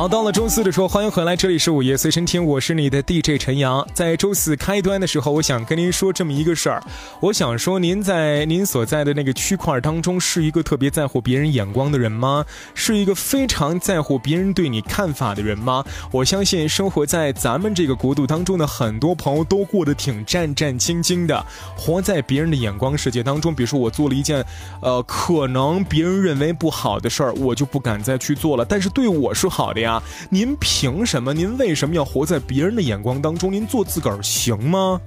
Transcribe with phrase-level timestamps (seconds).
[0.00, 3.86] 好，到了周四的时候，欢迎回来，这里是午夜随身听，我是你的 DJ 陈阳。
[3.92, 6.82] 在周四开端的时候，我想跟您说这么一个事儿，
[7.20, 12.46] 我想说，您在您所在的那个区块当中，是一个特别在乎别人眼光的人吗？
[12.72, 15.84] 是一个非常在乎别人对你看法的人吗？
[16.10, 21.44] 我相信，生活在咱们这个国度当中的很多朋友都过得挺战战兢兢的，
[21.76, 23.54] 活在别人的眼光世界当中。
[23.54, 24.42] 比如说，我做了一件，
[24.80, 28.64] 呃，可能别人认为不好的事儿，我就不敢再去做了。
[28.64, 29.89] 但是对我是好的呀。
[30.28, 31.32] 您凭什么？
[31.32, 33.50] 您为什么要活在别人的眼光当中？
[33.52, 35.00] 您做自个儿行吗？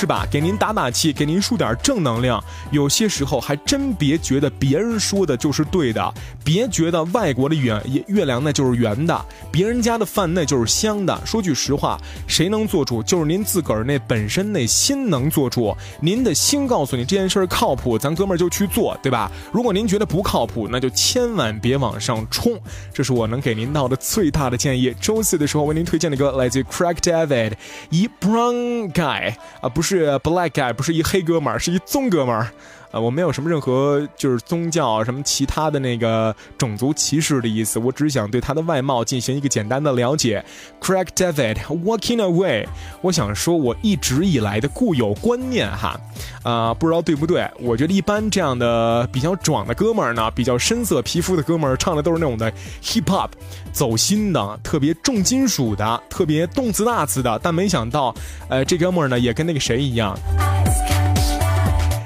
[0.00, 0.26] 是吧？
[0.30, 2.42] 给您打打气，给您输点正能量。
[2.70, 11.20] 有些时候还真别觉得别人说的就是对的，别觉得外国的月月亮那就是圆的，别人家的饭那就是香的。
[11.26, 13.02] 说句实话，谁能做主？
[13.02, 15.76] 就是您自个儿那本身那心能做主。
[16.00, 19.30] 您的心告诉你这件事靠谱，咱哥们儿就去做，对吧？
[19.52, 22.58] 如果您觉得不靠谱，那就千万别往上冲。
[22.90, 24.96] 这是我能给您到的最大的建议。
[24.98, 27.52] 周四的时候为您推荐的歌来自 Crack David，
[27.90, 29.89] 一 Brown Guy 啊，不是。
[29.90, 32.48] 是 black 不是一黑哥们儿，是一棕哥们儿。
[32.92, 40.44] 呃，我没有什么任何就是宗教什么其他的那个种族歧视的意思，我只想对他的外貌进行一个简单的了解。
[40.80, 42.66] Craig David walking away，
[43.00, 46.00] 我想说我一直以来的固有观念哈，
[46.42, 47.48] 啊，不知道对不对？
[47.60, 52.50] 我觉得一般这样的比较壮的哥们儿呢，比较深色皮肤的哥们儿唱的都是那种的
[52.82, 53.30] hip hop，
[53.72, 57.38] 走心的，特别重金属的，特别动次大次的。
[57.42, 58.14] 但没想到，
[58.48, 60.18] 呃，这哥们儿呢也跟那个谁一样。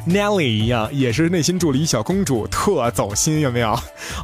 [0.06, 3.74] Nelly 一样，也是内心助理小公主，特走心，有没有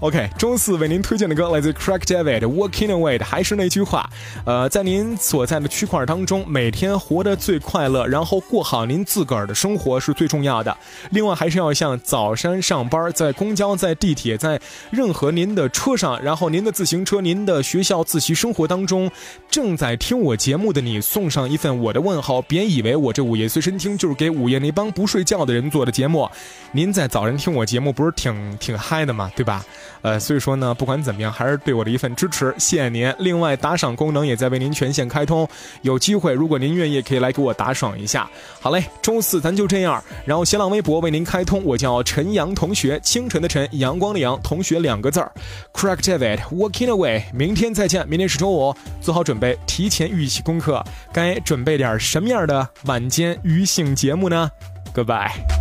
[0.03, 4.07] ？OK，周四为您推荐的歌来自 Craig David Walking Away，的还是那句话，
[4.45, 10.77] 呃，在您所在的区块当中，每天活得最快乐，然后过好您自个儿的生活是最重要的。
[11.13, 19.11] 另外，还是要像早上上班，在公交、在地铁、在任何您的车上，然后您的自行车、您的学校自习生活当中，
[19.51, 22.43] 正在听我节目的你，送上一份我的问候。
[22.43, 25.70] 别以为我这午夜随身听就是给午夜那帮不睡觉的人。
[25.71, 26.29] 做的节目，
[26.73, 29.31] 您在早晨听我节目不是挺挺嗨的吗？
[29.35, 29.65] 对吧？
[30.03, 33.15] 呃，所以说呢，不管怎么样，还是对我的一份支持，谢谢您。
[33.19, 35.47] 另外，打赏功能也在为您全线开通，
[35.83, 38.29] 有机会如果您愿意，可以来给我打赏一下。
[38.61, 40.03] 好嘞，周四咱就这样。
[40.25, 45.31] 然后新浪微博为您开通，我叫陈阳同学，清晨的晨，阳光的阳，同学两个字儿。
[45.75, 48.09] Crack David walking away，明天再见。
[48.09, 50.83] 明天是周五，做好准备，提前预习功课。
[51.13, 54.51] 该准备点什么样的晚间娱性节目呢
[54.95, 55.60] ？Goodbye.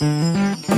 [0.00, 0.77] Música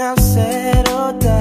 [0.00, 1.35] I've said or done.